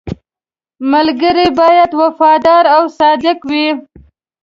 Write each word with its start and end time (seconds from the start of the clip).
•ملګری 0.91 1.47
باید 1.59 1.91
وفادار 2.01 2.63
او 2.75 2.83
صادق 2.97 3.37
وي. 3.49 3.67